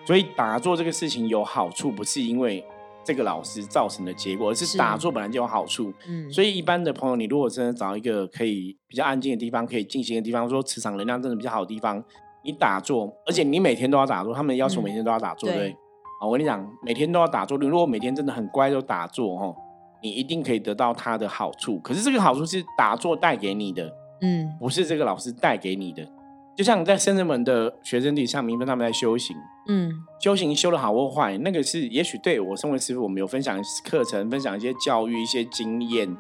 [0.07, 2.65] 所以打坐这个事情有好处，不是因为
[3.05, 5.93] 这个老师造成的结果，而是打坐本来就有好处。
[6.07, 12.03] 嗯，所以一般的朋友，你如果真的找一个可以比较安静的地方，可以进行的地方，说磁场能量真的比较好的地方，
[12.43, 15.77] 你打坐，而且你每天都要打坐，他们要求每天都要打坐，对。
[16.21, 17.57] 啊，我跟你讲，每天都要打坐。
[17.57, 19.57] 你如果每天真的很乖，都打坐，哦，
[20.03, 21.79] 你一定可以得到它的好处。
[21.79, 26.07] 可是这个好处是打坐带给你的，嗯，不是这个老师带给你的。
[26.55, 29.35] 就像在深圳门的学生里，像明分他们在修行，
[29.69, 36.15] 嗯，修行修的好或坏，那个是也许对我身为师傅，我们有分享课程，分享一些教育、一些经验，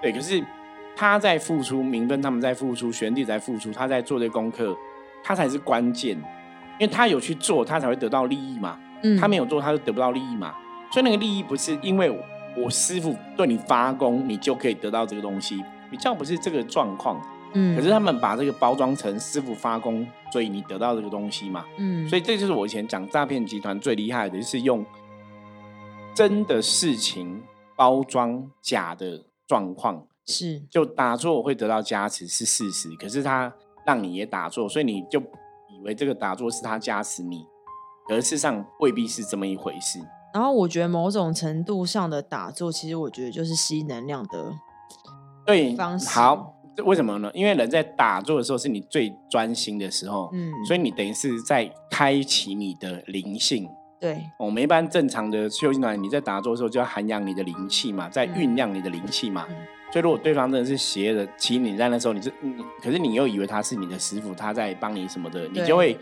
[0.00, 0.12] 对。
[0.12, 0.40] 可是
[0.94, 4.76] 他在付出，明分他们在付出，玄弟在付出，他在做这功课，
[5.22, 6.16] 他才是关键，
[6.78, 8.78] 因为他有去做，他才会得到利益嘛。
[9.02, 10.54] 嗯，他没有做，他就得不到利益嘛。
[10.92, 12.10] 所以那个利益不是因为
[12.56, 17.20] 我师傅对你发功，你就可以得到这个东西，比较不是这个状况。
[17.52, 21.64] 嗯，可是他们把这个包装成师傅发功，所以你得到这个东西嘛。
[21.78, 24.84] 嗯，所以这就是我以前讲诈骗集团最厉害的，就是用
[26.14, 27.42] 真的事情
[27.74, 30.06] 包装假的状况。
[30.26, 33.52] 是，就打坐会得到加持是事实，可是他
[33.84, 35.20] 让你也打坐，所以你就
[35.68, 37.44] 以为这个打坐是他加持你，
[38.10, 39.98] 而事实上未必是这么一回事。
[40.32, 44.52] 然后我觉得某种程度上的打坐，其实我觉得就是吸能量的
[45.46, 46.08] 对方式。
[46.08, 46.56] 好。
[46.84, 47.30] 为什么呢？
[47.34, 53.68] 因为人在打坐的时候是你最专心的时候，嗯，所以你等于是在开启你的灵性。
[54.00, 59.46] 对，我们一般正常的修行团，你在打坐的时候就要涵养你的灵气嘛，在酝酿你的灵气嘛。
[59.92, 62.32] 所以如果对方真的是邪的，其实你在那时候你是，
[62.82, 65.98] 可是你又以为他是你的师傅，他在帮你什么的，你就会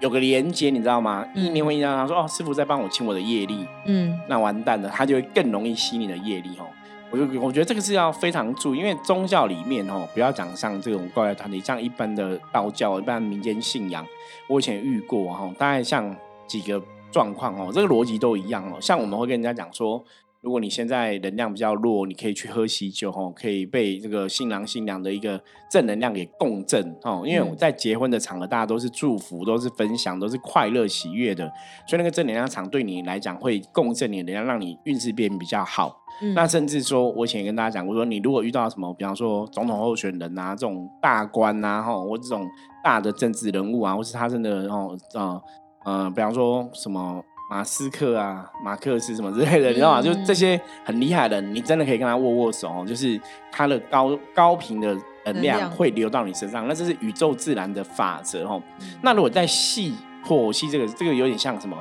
[0.00, 1.24] 有个连接，你知道吗？
[1.34, 6.66] 意念会一样，他说哦，师傅在帮我清我的业力，嗯，那完蛋了，他就会更容易吸你的业力哦。
[7.10, 14.04] 我就我觉得这个是要非常注意，因为宗教里面哦，不要讲像这种怪怪团体，像一般的道教、一般民间信仰，
[14.48, 16.16] 我以前遇过哈，大概像
[16.48, 16.82] 几个
[17.16, 18.76] 状况哦，这个逻辑都一样哦。
[18.78, 20.04] 像我们会跟人家讲说。
[20.42, 27.24] 如果你现在能量比较弱，你可以去喝喜酒哦，可以被这个新郎新娘的一个正能量给共振哦。
[27.26, 31.50] 因为我在结婚的场合，大家都是祝福，都是分享，都是快乐喜悦的，
[31.88, 36.00] 所以那个正能量场对你来讲会共振你的能量，让你运势变比较好。
[36.34, 42.46] 那甚至说，我以前跟大家讲过，说你如果遇到什么，比方说总统候选人啊，这种大官啊，哈，或这种
[42.84, 45.42] 大的政治人物啊，或是他真的哦，呃
[45.86, 47.24] 呃，比方说什么。
[47.48, 50.02] 马斯克啊，马克思什么之类的，你知道吗？
[50.02, 53.20] 就这些很厉害的人，你真的可以跟他握握手，就是
[53.52, 58.60] 他的高高频的能量会流到你身上，那这是宇宙自然的法则哦。
[59.00, 59.94] 那如果在细
[60.26, 61.76] 剖析这个，这个有点像什么？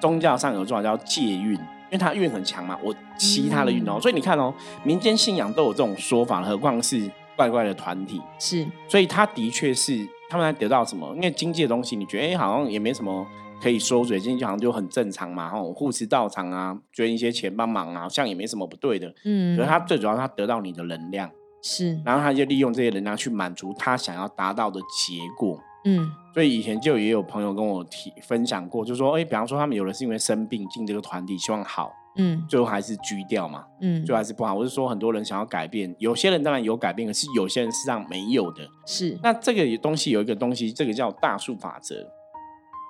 [0.00, 4.00] 宗教上有说叫借运，因为他运很强嘛，我吸他的运哦。
[4.00, 8.66] 所以你看哦，民间信仰都有这种说法，何况是怪怪的团体是？
[8.88, 11.14] 所以他的确是他们还得到什么？
[11.16, 13.26] 因为经济的东西，你觉得哎，好像也没什么。
[13.62, 19.14] 可以收水，经济好像就很正常嘛，吼，护持到场啊，捐一些钱帮忙啊，好像也没什么不对的。
[19.26, 21.30] 嗯，可是他最主要他得到你的能量，
[21.62, 25.60] 是，然后他就利用这些能量去满足他想要达到的结果。
[25.84, 34.54] 嗯，所以以前就也有朋友跟我提分享过，就说，哎，比方说他们有的是因为生病进这个团体，希望好，嗯，最后还是拘掉嘛，嗯，最后还是不好。
[34.54, 38.68] 我是说很多人想要改变，有些人当然有改变，可是有些人实上没有的。
[38.84, 41.94] 是，那这个东西有一个东西，这个叫大数法则。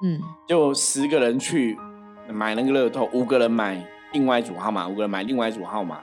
[0.03, 1.77] 嗯，就十个人去
[2.33, 6.01] 买那个乐透，五个人买另外一组号码，五个人买另外一组号码，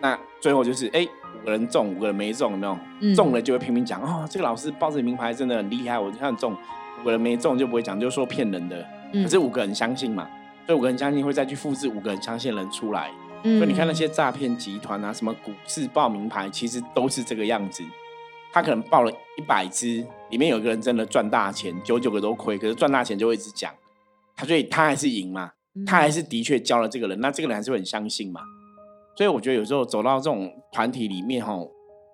[0.00, 1.06] 那最后就是哎，
[1.40, 3.14] 五个人中，五个人没中，有没有？
[3.14, 6.52] 中了就会拼命讲哦，这个老师报这名牌真的很厉害，我看中，
[7.00, 8.84] 五个人没中就不会讲，就说骗人的。
[9.12, 10.28] 可是五个人相信嘛，
[10.66, 13.10] 所以五个人相信会再去复制五个人相信人出来。
[13.42, 17.82] 所以你看那些诈骗集团啊，什么股市报名牌，其实都是这个样子。
[18.52, 23.74] 他可能报了一百只，里面有一个人真的赚大钱，九九个都亏，可是赚大钱就会一直讲，
[24.36, 25.50] 他所以他还是赢嘛，
[25.86, 28.42] 他还是的确教了这个人，那这个人还是会很相信嘛。
[29.16, 31.58] 所以我觉得有时候走到这种团体里面，哈，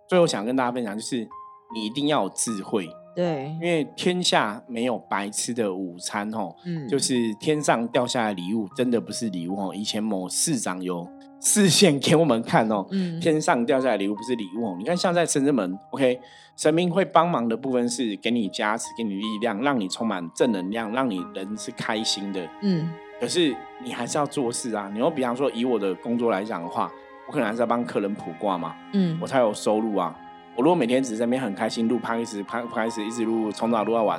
[0.08, 1.28] 最后想跟大家分享就是，
[1.74, 11.08] 你一定要有智慧，对，因为天下没有白吃的午餐，哦，嗯，就是天上掉下来礼物真的不是礼物，哦，以前某市长有。
[11.40, 12.84] 视线给我们看哦，
[13.20, 14.74] 天上掉下来礼物不是礼物哦。
[14.76, 16.20] 你看，像在深圳门，OK，
[16.56, 22.44] 神明会帮忙的部分是给你加持，给你力量，让你充满正能量，让你人是开心的。
[22.62, 22.90] 嗯，
[23.20, 24.90] 可是你还是要做事啊。
[24.92, 26.90] 你又比方说，以我的工作来讲的话，
[27.28, 30.12] 我可能还是要帮客人卜卦嘛，嗯，我才有收入啊。
[30.58, 34.18] 我如果每天只是在那边很开心录 p 开始 d 开始一直录，从早录到晚，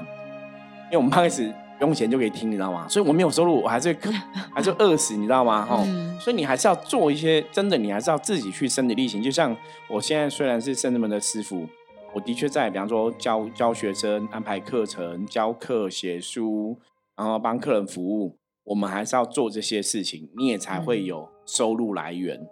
[0.85, 2.87] 因为我们 p 开始不用钱就可以听，你知道吗？
[2.87, 3.93] 所以我没有收入，我还是
[4.55, 5.65] 还是饿死，你知道吗？
[5.65, 5.83] 哈，
[6.17, 9.21] 所以你还是要做一些真的，你还是要自己去身体力行。
[9.21, 9.53] 就像
[9.89, 11.67] 我现在虽然是圣人们的师傅，
[12.13, 16.79] 我的确在，比方说教教学生、安排课程、教课、写书，
[17.17, 22.37] 然后帮客人服务，我们还是要做这些事情，你也才会有收入来源。
[22.37, 22.47] 嗯，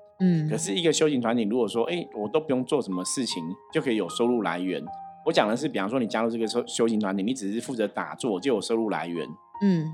[0.50, 4.84] 可是一个修行团体，如果说，哎，我都不用做什么事情，就可以有收入来源。
[5.26, 9.28] 我讲的是，比方说你加入这个修修行团体，你只是负责打坐就有收入来源。
[9.62, 9.86] 嗯，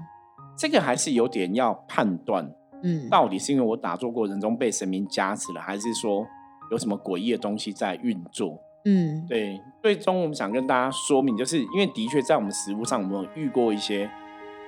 [0.57, 2.49] 这个还是有点要判断。
[2.83, 6.25] 嗯，到底是因为我打坐过程中被神明加持了，还是说
[6.71, 8.59] 有什么诡异的东西在运作？
[8.85, 9.59] 嗯，对。
[9.81, 14.09] 最终我们想跟大家说明，就是因为的确在我们实物上，我们有遇过一些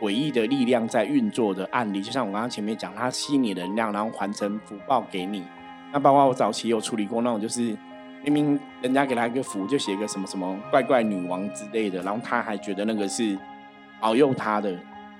[0.05, 2.01] 诡异的力量在运作的案例。
[2.01, 5.43] 就像我刚刚前面讲，它吸你能量，然后还成福报给你。
[5.91, 7.75] 那包括我早期有处理过那种，就是
[8.23, 13.37] 明明人家给他一个符，就写个什么什么怪怪女王之类的，然后他还觉得那个是
[13.99, 14.71] 保佑他的，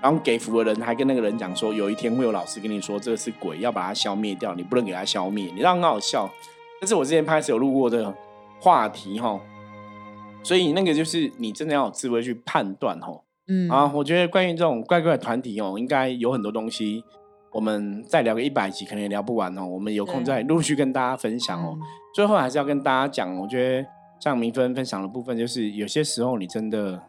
[0.02, 6.30] 然后给符的人还跟那个人讲说，有一天会有老师跟你说这个是鬼，要把它消灭掉，你不能给他消灭，你让很好笑。
[6.82, 8.14] 这是我之前拍摄有录过的
[8.60, 9.40] 话题哈，
[10.44, 13.22] 所以那个就是你真的要有智慧去判断哈。
[13.48, 17.04] 嗯啊，我觉得关于这种怪怪的团体哦，应该有很多东西。
[17.52, 19.66] 我们再聊个一百集，可能也聊不完哦。
[19.66, 21.78] 我们有空再陆续跟大家分享哦。
[22.14, 23.88] 最后还是要跟大家讲，我觉得
[24.20, 27.02] 像明芬分享的部分，就是有些时候你真的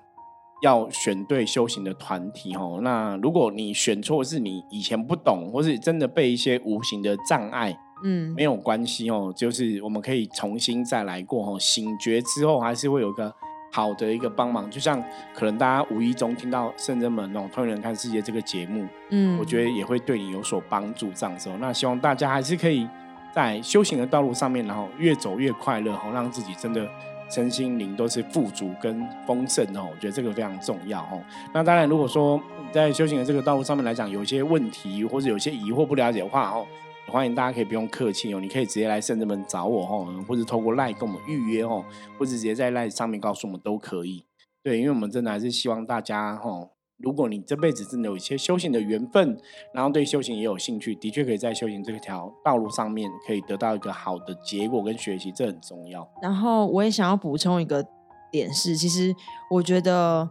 [0.62, 2.79] 要选对修行的团体哦。
[2.83, 9.33] 那如果你选错，是你以前不懂，或是真的被一些无形的障碍，嗯，没有关系哦。
[9.35, 11.59] 就是我们可以重新再来过哦。
[11.59, 13.35] 醒觉之后，还是会有个。
[13.76, 14.98] 好的一个帮忙，就像
[15.34, 21.10] 可能大家无意中听到《圣人们》那种《通人看世界》这个节目，嗯，我觉得也会对你有所帮助。
[21.14, 22.88] 这样子，那希望大家还是可以
[23.34, 26.88] 在修行的道路上面，然后越走越快乐，哦，让自己真的
[27.28, 29.88] 身心灵都是富足跟丰盛哦。
[29.92, 31.22] 我觉得这个非常重要哦。
[31.52, 32.40] 那当然，如果说
[32.72, 36.66] 在修行的这个道路上面来讲，有一些问题或者有些疑惑不了解的话哦。
[37.08, 41.84] 欢迎大家可以不用客气哦，你可以直接来圣人们找我哦，或者透过赖跟我们预约哦，
[42.18, 44.24] 或者直接在赖上面告诉我们都可以。
[44.62, 49.40] 对，因为我们真的还是希望大家哦，如果你这辈子真的有一些修行的缘分，
[49.72, 56.06] 然后对修行也有兴趣，的确可以在修行这条道路上面可以得到一个好的结果跟学习，这很重要。
[56.20, 57.86] 然后我也想要补充一个
[58.32, 59.14] 点是，其实
[59.50, 60.28] 我觉得，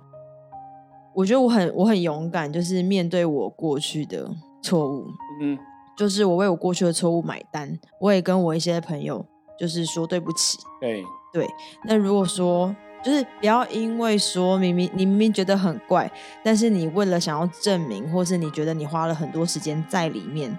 [1.16, 4.30] 我觉得我很我很勇敢，就是面对我过去的
[4.62, 5.08] 错误。
[5.42, 5.58] 嗯。
[5.98, 9.26] 就是我为我过去的错误买单，我也跟我一些朋友
[9.60, 10.58] 就是说对不起。
[10.80, 11.04] 对
[11.34, 11.48] 对，
[11.84, 16.12] 那如果说就是不要因为说明明你明明觉得很怪，
[16.44, 20.58] 但是你为了想要证明，或是你觉得你花了很多时间在里面，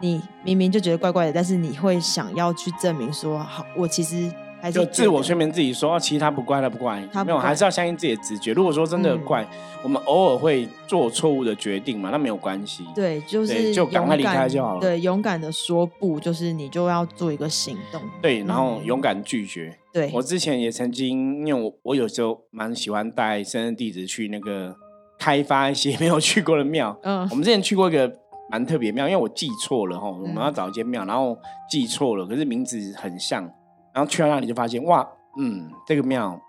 [0.00, 4.32] 你明明就觉得怪怪的，但是你会想要去证明说好，我其实。
[4.72, 8.52] 就自我催眠自己说，其实他不怪，他不怪，没有，还是要相信自己的直觉。
[8.52, 9.46] 如果说真的怪，
[9.84, 12.84] 我们偶尔会做错误的决定嘛，那没有关系。
[12.94, 14.80] 对，就是就赶快离开就好了。
[14.80, 18.02] 对，勇敢的说不，就是你就要做一个行动。
[18.20, 19.78] 对，然后勇敢拒绝。
[19.92, 24.74] 对，我之前也曾经，因为我我有时候蛮喜欢带生日弟子去那个
[25.18, 26.98] 开发一些 没有去过的庙。
[27.04, 28.12] 嗯，我们之前去过一个
[28.50, 31.38] 蛮特别庙，因为我记错了哈，我们要找一间庙，然后
[31.70, 33.48] 记错了，可是名字很像。
[33.98, 35.04] 然后去到那里就发现哇，
[35.40, 36.40] 嗯，这个庙好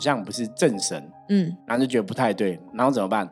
[0.00, 3.30] 像不是正神，嗯，然后就觉得不太对，然后怎么办？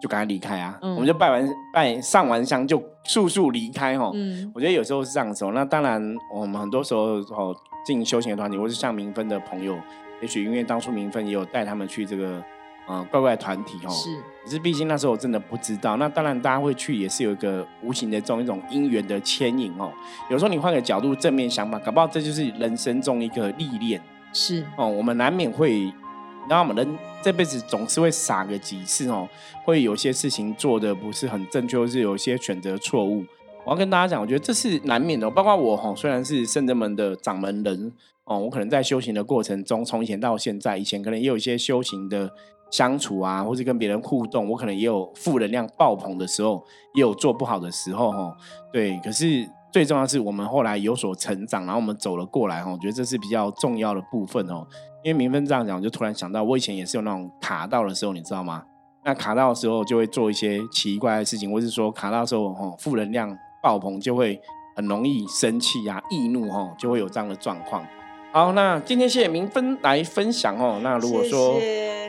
[0.00, 0.78] 就赶快离开啊！
[0.80, 4.12] 我们就拜完拜上完香就速速离开哦。
[4.14, 5.52] 嗯，我觉得有时候是这样子哦。
[5.54, 6.02] 那当然，
[6.34, 9.76] 我们很多时候哦进修行的团体，或是像明芬的朋友，
[10.22, 12.42] 也许因为当初明芬也有带他们去这个。
[12.88, 14.10] 嗯，怪怪团体哦，是，
[14.44, 15.96] 可是毕竟那时候我真的不知道。
[15.98, 19.90] 那当然，大家会去也是有一个无形的这种一种因缘的牵引哦。
[20.28, 24.02] 有时候你换个角度，正面想法，搞不好这就是人生中一个历练。
[24.32, 26.74] 是哦，我们难免会，你知道吗？
[26.76, 29.28] 人这辈子总是会傻个几次哦，
[29.64, 33.24] 会有些事情做的不是很正确，或是有一些选择错误。
[33.64, 35.30] 我要跟大家讲，我觉得这是难免的。
[35.30, 37.92] 包括我哈，虽然是圣人门的掌门人
[38.24, 42.28] 哦，我可能在修行的过程中，从以前到现在，以前可能也有一些修行的。
[42.72, 48.36] 相处啊，或者跟别人互动，我可能也有负能量爆棚的时候，也有做不好的时候，哈，
[48.72, 48.98] 对。
[49.04, 54.66] 可是最重要是我们后来有所成长，然后我们走了过来，哈，我觉得这是比较重要的部分哦。
[55.04, 58.64] 因为明芬这样讲，我就突然想到，我以前也是有那种卡到的时候，你知道吗？
[59.04, 64.40] 那卡到的时候就会做一些奇怪的事情，或是说卡到的时候，哈，负能量爆棚就会
[64.76, 67.84] 很容易生气啊、易怒，哈，就会有这样的状况。
[68.32, 70.80] 好，那今天谢谢明芬来分享哦。
[70.82, 71.58] 那如果说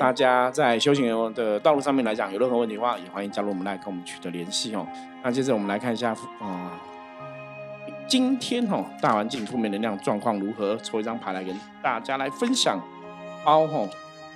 [0.03, 4.85] 大家在修行的道路上面来讲有任何问题的话，也欢迎加入我们来跟我们取得联系哦。
[5.23, 6.77] 那接着我们来看一下，啊。
[8.05, 10.75] 今天哦，大环境负面能量状况如何？
[10.83, 12.77] 抽一张牌来跟大家来分享。
[13.45, 13.87] 包吼，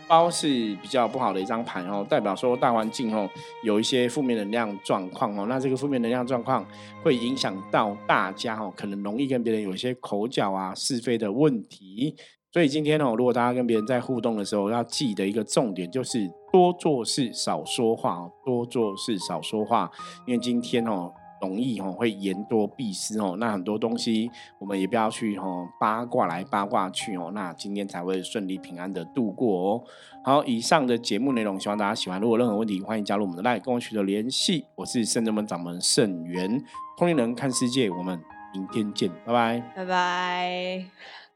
[0.08, 0.48] 包是
[0.82, 3.30] 比较不好的一张牌哦，代表说大环境哦
[3.62, 5.48] 有一些负面能量状况哦。
[5.50, 6.66] 那这个负面能量状况
[7.04, 12.16] 会影响到大家哦，可能容易跟别人有一些口角啊、是非的问题。
[12.52, 19.92] 所以今天哦，如果大家跟别人在互动的时候，要记得一个重点，就是多做事少说话，多做事少说话。
[20.26, 29.84] 因为今天哦，容易哦会言多必失哦，那很多东西我们也不要去哦八卦来八卦去哦，那今天才会顺利平安的度过哦。
[30.24, 32.20] 好，以上的节目内容希望大家喜欢。
[32.20, 34.66] 如果任何问题，欢迎加入我们的 LINE 跟我取得联系。
[34.76, 36.64] 我是圣人门掌门圣元，
[36.98, 38.20] 通灵人看世界，我们
[38.54, 41.27] 明天见，拜拜，拜拜。